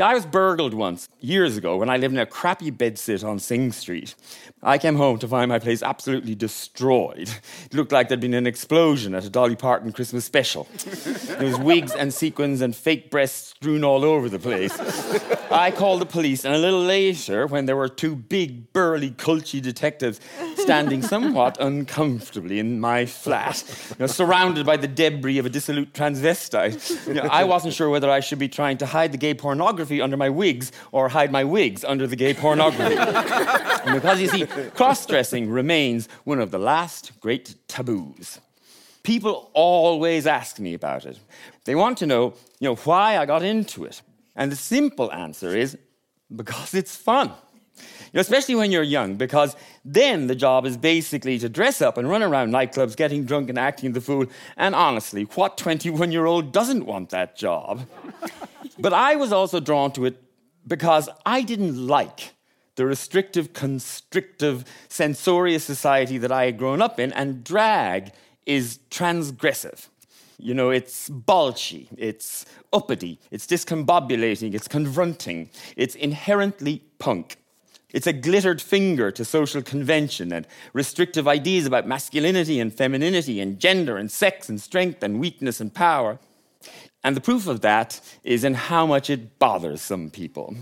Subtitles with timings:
[0.00, 3.38] See, I was burgled once, years ago, when I lived in a crappy bedsit on
[3.38, 4.14] Synge Street.
[4.62, 7.28] I came home to find my place absolutely destroyed.
[7.66, 10.66] It looked like there'd been an explosion at a Dolly Parton Christmas special.
[11.26, 14.72] there was wigs and sequins and fake breasts strewn all over the place.
[15.50, 19.60] I called the police, and a little later, when there were two big, burly, culchy
[19.60, 20.18] detectives
[20.56, 25.92] standing somewhat uncomfortably in my flat, you know, surrounded by the debris of a dissolute
[25.92, 29.34] transvestite, you know, I wasn't sure whether I should be trying to hide the gay
[29.34, 32.96] pornography under my wigs or hide my wigs under the gay pornography.
[33.94, 34.44] because you see,
[34.74, 38.40] cross dressing remains one of the last great taboos.
[39.02, 41.18] People always ask me about it.
[41.64, 44.02] They want to know, you know, why I got into it.
[44.36, 45.78] And the simple answer is
[46.34, 47.32] because it's fun.
[48.14, 52.22] Especially when you're young, because then the job is basically to dress up and run
[52.22, 54.26] around nightclubs getting drunk and acting the fool.
[54.56, 57.86] And honestly, what 21 year old doesn't want that job?
[58.78, 60.20] but I was also drawn to it
[60.66, 62.34] because I didn't like
[62.76, 68.12] the restrictive, constrictive, censorious society that I had grown up in, and drag
[68.46, 69.88] is transgressive.
[70.38, 77.36] You know, it's balchy, it's uppity, it's discombobulating, it's confronting, it's inherently punk.
[77.92, 83.58] It's a glittered finger to social convention and restrictive ideas about masculinity and femininity and
[83.58, 86.18] gender and sex and strength and weakness and power.
[87.02, 90.54] And the proof of that is in how much it bothers some people.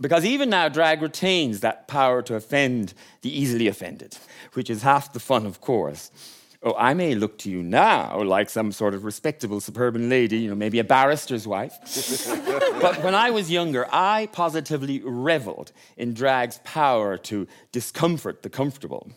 [0.00, 4.16] Because even now, drag retains that power to offend the easily offended,
[4.52, 6.12] which is half the fun, of course.
[6.60, 10.48] Oh, I may look to you now like some sort of respectable suburban lady, you
[10.48, 11.78] know, maybe a barrister's wife.
[12.80, 19.08] but when I was younger, I positively reveled in drag's power to discomfort the comfortable.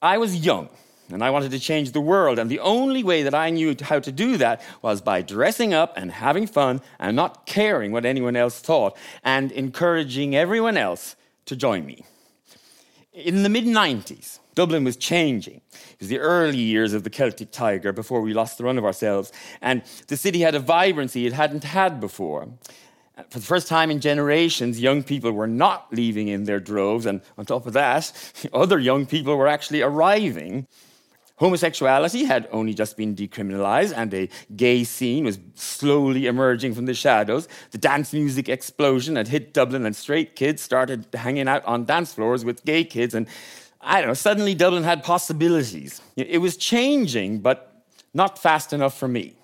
[0.00, 0.68] I was young
[1.12, 3.98] and I wanted to change the world, and the only way that I knew how
[4.00, 8.34] to do that was by dressing up and having fun and not caring what anyone
[8.34, 11.14] else thought and encouraging everyone else
[11.46, 12.04] to join me.
[13.12, 15.60] In the mid 90s, Dublin was changing.
[15.72, 18.84] It was the early years of the Celtic Tiger before we lost the run of
[18.84, 19.32] ourselves.
[19.60, 22.48] And the city had a vibrancy it hadn't had before.
[23.30, 27.06] For the first time in generations, young people were not leaving in their droves.
[27.06, 28.12] And on top of that,
[28.52, 30.66] other young people were actually arriving.
[31.36, 36.94] Homosexuality had only just been decriminalized, and a gay scene was slowly emerging from the
[36.94, 37.48] shadows.
[37.72, 42.14] The dance music explosion had hit Dublin, and straight kids started hanging out on dance
[42.14, 43.12] floors with gay kids.
[43.12, 43.26] And
[43.82, 46.00] I don't know, suddenly Dublin had possibilities.
[46.16, 47.84] It was changing, but
[48.14, 49.34] not fast enough for me.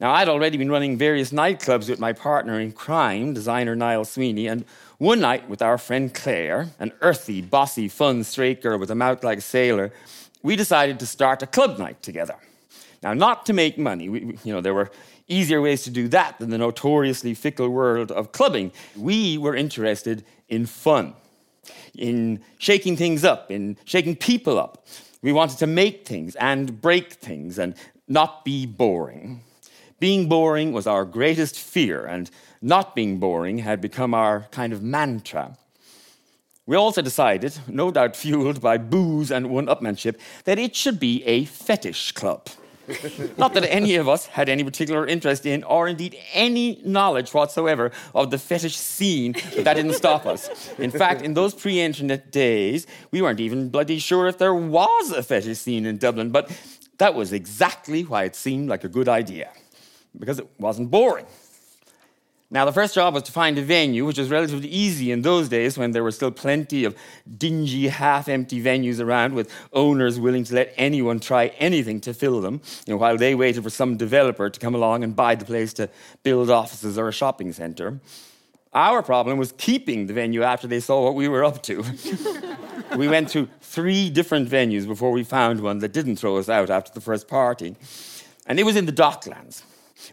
[0.00, 4.48] Now, I'd already been running various nightclubs with my partner in crime, designer Niall Sweeney,
[4.48, 4.64] and
[4.98, 9.24] one night with our friend Claire, an earthy, bossy, fun straight girl with a mouth
[9.24, 9.92] like a sailor,
[10.42, 12.34] we decided to start a club night together.
[13.02, 14.90] Now, not to make money, we, you know, there were
[15.28, 18.72] easier ways to do that than the notoriously fickle world of clubbing.
[18.96, 21.14] We were interested in fun
[21.94, 24.86] in shaking things up, in shaking people up.
[25.22, 27.74] We wanted to make things and break things and
[28.08, 29.42] not be boring.
[30.00, 32.28] Being boring was our greatest fear, and
[32.60, 35.56] not being boring had become our kind of mantra.
[36.66, 41.22] We also decided, no doubt fueled by booze and one upmanship, that it should be
[41.24, 42.48] a fetish club.
[43.36, 47.92] Not that any of us had any particular interest in, or indeed any knowledge whatsoever
[48.14, 50.70] of the fetish scene, but that didn't stop us.
[50.78, 55.10] In fact, in those pre internet days, we weren't even bloody sure if there was
[55.10, 56.50] a fetish scene in Dublin, but
[56.98, 59.50] that was exactly why it seemed like a good idea,
[60.18, 61.26] because it wasn't boring.
[62.52, 65.48] Now, the first job was to find a venue, which was relatively easy in those
[65.48, 66.94] days when there were still plenty of
[67.38, 72.42] dingy, half empty venues around with owners willing to let anyone try anything to fill
[72.42, 75.46] them, you know, while they waited for some developer to come along and buy the
[75.46, 75.88] place to
[76.24, 77.98] build offices or a shopping centre.
[78.74, 81.82] Our problem was keeping the venue after they saw what we were up to.
[82.98, 86.68] we went to three different venues before we found one that didn't throw us out
[86.68, 87.76] after the first party.
[88.46, 89.62] And it was in the Docklands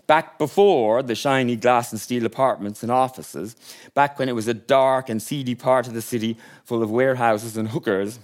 [0.08, 3.56] back before the shiny glass and steel apartments and offices,
[3.94, 7.58] back when it was a dark and seedy part of the city full of warehouses
[7.58, 8.20] and hookers.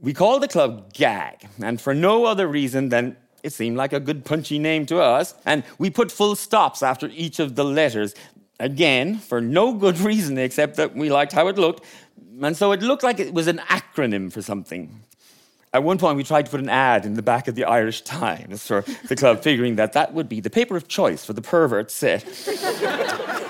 [0.00, 4.00] We called the club Gag, and for no other reason than it seemed like a
[4.00, 8.14] good punchy name to us, and we put full stops after each of the letters,
[8.60, 11.84] again, for no good reason except that we liked how it looked,
[12.42, 15.02] and so it looked like it was an acronym for something.
[15.74, 18.00] At one point, we tried to put an ad in the back of the Irish
[18.02, 21.42] Times for the club, figuring that that would be the paper of choice for the
[21.42, 22.24] pervert set.
[22.46, 23.44] Eh?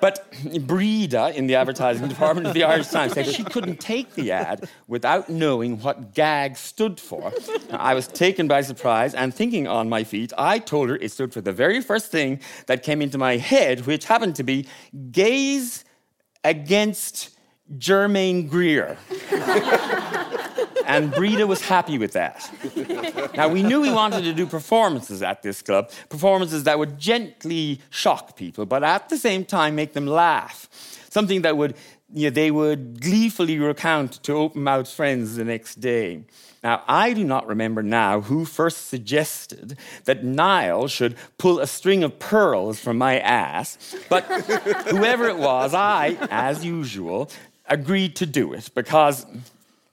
[0.00, 4.30] But Breda in the advertising department of the Irish Times said she couldn't take the
[4.30, 7.32] ad without knowing what gag stood for.
[7.70, 11.10] Now, I was taken by surprise and thinking on my feet, I told her it
[11.10, 14.68] stood for the very first thing that came into my head, which happened to be
[15.10, 15.84] gays
[16.44, 17.30] against
[17.76, 18.96] Germaine Greer.
[20.88, 22.50] and Breda was happy with that.
[23.36, 27.80] now, we knew we wanted to do performances at this club, performances that would gently
[27.90, 30.68] shock people, but at the same time make them laugh.
[31.10, 31.76] Something that would,
[32.12, 36.24] you know, they would gleefully recount to open mouthed friends the next day.
[36.64, 42.02] Now, I do not remember now who first suggested that Niall should pull a string
[42.02, 47.30] of pearls from my ass, but whoever it was, I, as usual,
[47.66, 49.24] agreed to do it because,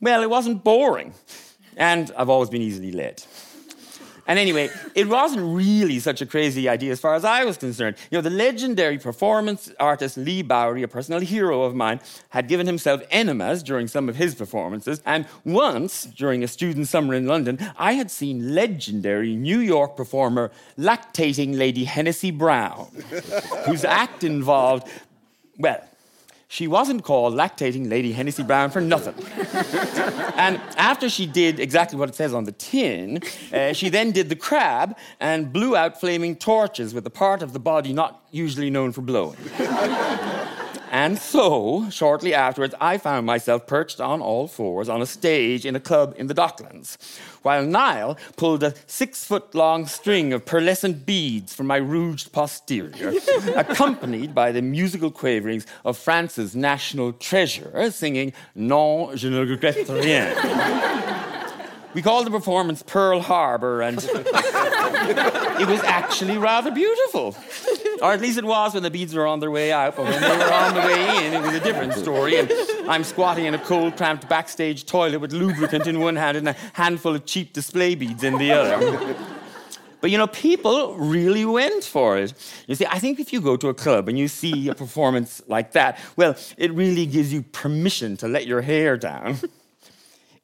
[0.01, 1.13] well, it wasn't boring.
[1.77, 3.23] And I've always been easily led.
[4.27, 7.95] And anyway, it wasn't really such a crazy idea as far as I was concerned.
[8.09, 11.99] You know, the legendary performance artist Leigh Bowery, a personal hero of mine,
[12.29, 14.99] had given himself enemas during some of his performances.
[15.05, 20.51] And once, during a student summer in London, I had seen legendary New York performer
[20.75, 22.87] lactating Lady Hennessy Brown,
[23.65, 24.87] whose act involved,
[25.59, 25.83] well,
[26.47, 29.15] she wasn't called lactating Lady Hennessy Brown for nothing.
[30.35, 33.21] and after she did exactly what it says on the tin,
[33.51, 37.53] uh, she then did the crab and blew out flaming torches with the part of
[37.53, 39.37] the body not usually known for blowing.
[40.95, 45.75] And so, shortly afterwards, I found myself perched on all fours on a stage in
[45.75, 46.95] a club in the Docklands,
[47.41, 53.11] while Niall pulled a six foot long string of pearlescent beads from my rouged posterior,
[53.57, 60.33] accompanied by the musical quaverings of France's national treasure, singing Non, je ne regrette rien.
[61.93, 63.97] We called the performance Pearl Harbor, and
[65.59, 67.35] it was actually rather beautiful.
[68.01, 70.21] Or at least it was when the beads were on their way out, but when
[70.21, 72.37] they were on the way in, it was a different story.
[72.37, 72.51] And
[72.89, 76.55] I'm squatting in a cold, cramped backstage toilet with lubricant in one hand and a
[76.73, 79.15] handful of cheap display beads in the other.
[80.01, 82.33] But you know, people really went for it.
[82.67, 85.41] You see, I think if you go to a club and you see a performance
[85.47, 89.39] like that, well, it really gives you permission to let your hair down.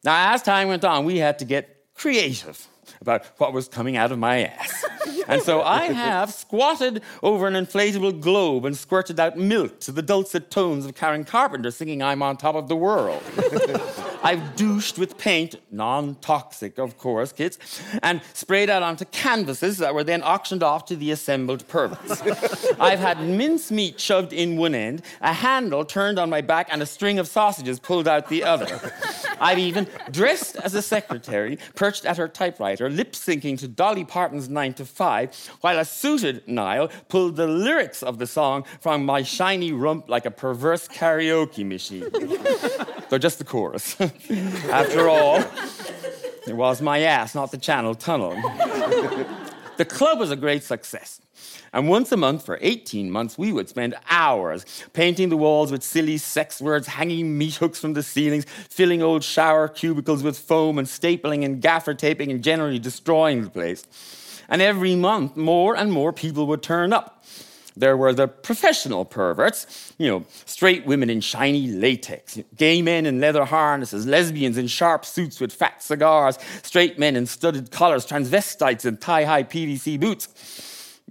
[0.03, 2.67] Now, as time went on, we had to get creative
[3.01, 4.70] about what was coming out of my ass.
[5.27, 10.01] And so I have squatted over an inflatable globe and squirted out milk to the
[10.01, 13.23] dulcet tones of Karen Carpenter singing I'm on top of the world.
[14.23, 17.57] I've douched with paint, non toxic, of course, kids,
[18.03, 22.21] and sprayed out onto canvases that were then auctioned off to the assembled perverts.
[22.79, 26.85] I've had mincemeat shoved in one end, a handle turned on my back, and a
[26.85, 28.91] string of sausages pulled out the other.
[29.41, 34.47] I've even dressed as a secretary, perched at her typewriter, lip syncing to Dolly Parton's
[34.47, 39.23] 9 to 5, while a suited Niall pulled the lyrics of the song from my
[39.23, 42.07] shiny rump like a perverse karaoke machine.
[43.09, 43.99] Though just the chorus.
[44.69, 45.43] After all,
[46.47, 48.35] it was my ass, not the Channel Tunnel.
[49.77, 51.19] the club was a great success.
[51.73, 55.83] And once a month for 18 months, we would spend hours painting the walls with
[55.83, 60.77] silly sex words, hanging meat hooks from the ceilings, filling old shower cubicles with foam,
[60.77, 63.85] and stapling and gaffer taping and generally destroying the place.
[64.49, 67.23] And every month, more and more people would turn up.
[67.77, 73.21] There were the professional perverts, you know, straight women in shiny latex, gay men in
[73.21, 78.85] leather harnesses, lesbians in sharp suits with fat cigars, straight men in studded collars, transvestites
[78.85, 80.27] in thigh high PVC boots.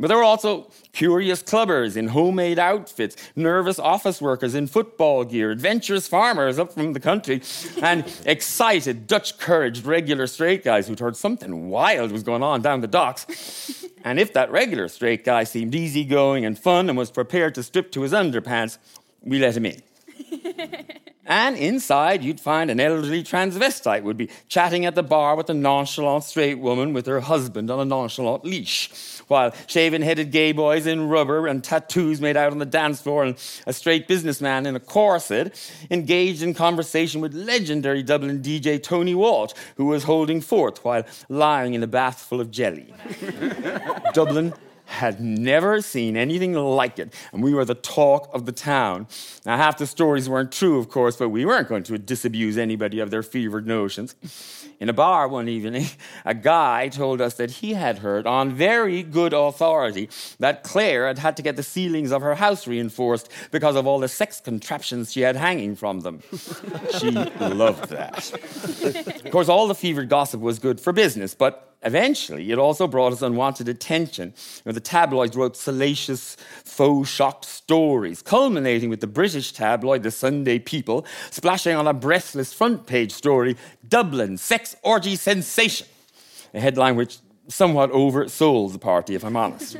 [0.00, 5.50] But there were also curious clubbers in homemade outfits, nervous office workers in football gear,
[5.50, 7.42] adventurous farmers up from the country,
[7.82, 12.80] and excited, Dutch couraged regular straight guys who'd heard something wild was going on down
[12.80, 13.84] the docks.
[14.02, 17.92] And if that regular straight guy seemed easygoing and fun and was prepared to strip
[17.92, 18.78] to his underpants,
[19.22, 19.82] we let him in.
[21.30, 25.54] and inside, you'd find an elderly transvestite would be chatting at the bar with a
[25.54, 28.90] nonchalant straight woman with her husband on a nonchalant leash
[29.28, 33.22] while shaven headed gay boys in rubber and tattoos made out on the dance floor
[33.22, 33.36] and
[33.68, 35.54] a straight businessman in a corset
[35.88, 41.74] engaged in conversation with legendary Dublin DJ Tony Walsh, who was holding forth while lying
[41.74, 42.92] in a bath full of jelly.
[44.14, 44.52] Dublin
[44.90, 49.06] had never seen anything like it, and we were the talk of the town.
[49.46, 52.98] Now, half the stories weren't true, of course, but we weren't going to disabuse anybody
[52.98, 54.16] of their fevered notions.
[54.80, 55.86] In a bar one evening,
[56.24, 60.08] a guy told us that he had heard on very good authority
[60.40, 64.00] that Claire had had to get the ceilings of her house reinforced because of all
[64.00, 66.20] the sex contraptions she had hanging from them.
[66.98, 68.32] she loved that.
[69.24, 73.12] Of course, all the fevered gossip was good for business, but eventually, it also brought
[73.12, 74.28] us unwanted attention.
[74.56, 80.10] You know, the tabloids wrote salacious, faux shock stories, culminating with the British tabloid, the
[80.10, 83.56] Sunday People, splashing on a breathless front page story
[83.88, 85.86] Dublin, sex orgy sensation.
[86.52, 87.18] A headline which
[87.48, 89.76] somewhat oversold the party, if I'm honest.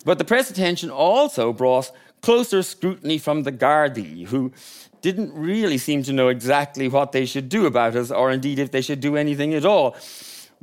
[0.04, 1.90] but the press attention also brought
[2.22, 4.52] closer scrutiny from the Gardaí, who
[5.00, 8.70] didn't really seem to know exactly what they should do about us, or indeed if
[8.70, 9.96] they should do anything at all.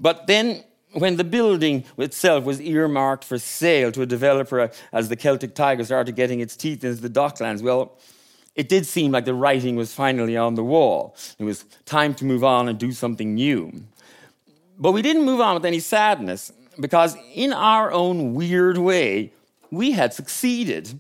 [0.02, 0.64] But then,
[0.94, 5.54] when the building itself was earmarked for sale to a developer uh, as the Celtic
[5.54, 8.00] Tiger started getting its teeth into the docklands, well,
[8.56, 11.16] it did seem like the writing was finally on the wall.
[11.38, 13.72] It was time to move on and do something new.
[14.80, 19.34] But we didn't move on with any sadness because, in our own weird way,
[19.70, 21.00] we had succeeded.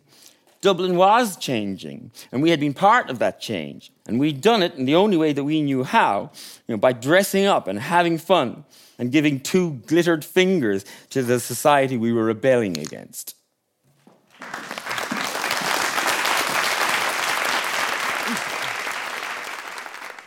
[0.61, 3.91] Dublin was changing, and we had been part of that change.
[4.05, 6.31] And we'd done it in the only way that we knew how,
[6.67, 8.65] you know, by dressing up and having fun
[8.97, 13.35] and giving two glittered fingers to the society we were rebelling against.